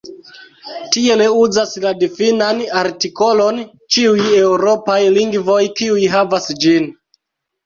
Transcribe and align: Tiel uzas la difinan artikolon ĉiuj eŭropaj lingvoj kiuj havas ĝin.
Tiel 0.93 1.19
uzas 1.41 1.73
la 1.83 1.91
difinan 2.03 2.63
artikolon 2.79 3.61
ĉiuj 3.97 4.25
eŭropaj 4.39 4.97
lingvoj 5.19 5.61
kiuj 5.83 6.11
havas 6.17 6.51
ĝin. 6.67 6.91